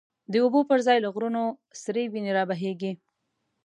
د 0.31 0.33
اوبو 0.43 0.59
پر 0.69 0.79
ځای 0.87 0.97
له 1.01 1.09
غرونو، 1.13 1.43
سری 1.83 2.03
وینی 2.11 2.31
را 2.37 2.43
بهیږی 2.49 2.91